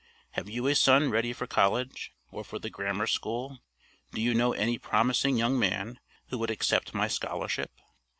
[0.31, 2.11] Have you a son ready for college?
[2.31, 3.59] or for the grammar school?
[4.13, 7.69] Do you know any promising young man who would accept my scholarship?